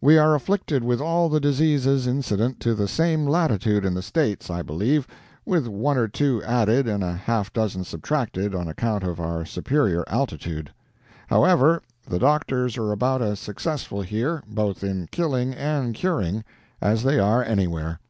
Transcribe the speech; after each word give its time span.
We 0.00 0.18
are 0.18 0.34
afflicted 0.34 0.82
with 0.82 1.00
all 1.00 1.28
the 1.28 1.38
diseases 1.38 2.04
incident 2.04 2.58
to 2.58 2.74
the 2.74 2.88
same 2.88 3.24
latitude 3.24 3.84
in 3.84 3.94
the 3.94 4.02
States, 4.02 4.50
I 4.50 4.62
believe, 4.62 5.06
with 5.46 5.68
one 5.68 5.96
or 5.96 6.08
two 6.08 6.42
added 6.42 6.88
and 6.88 7.04
half 7.04 7.50
a 7.50 7.52
dozen 7.52 7.84
subtracted 7.84 8.52
on 8.52 8.66
account 8.66 9.04
of 9.04 9.20
our 9.20 9.44
superior 9.44 10.02
altitude. 10.08 10.72
However, 11.28 11.82
the 12.04 12.18
doctors 12.18 12.76
are 12.78 12.90
about 12.90 13.22
as 13.22 13.38
successful 13.38 14.02
here, 14.02 14.42
both 14.48 14.82
in 14.82 15.06
killing 15.12 15.54
and 15.54 15.94
curing, 15.94 16.42
as 16.80 17.04
they 17.04 17.20
are 17.20 17.44
anywhere. 17.44 18.00